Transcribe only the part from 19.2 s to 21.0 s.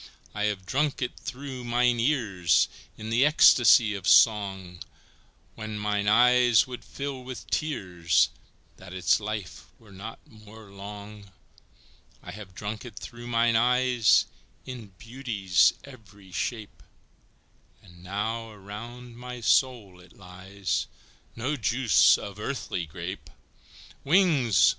soul it lies,